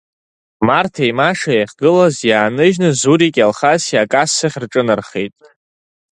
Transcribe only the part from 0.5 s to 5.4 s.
Марҭеи Машеи ахьгылаз иааныжьны, Зурики Алхаси акассахь рҿынархеит.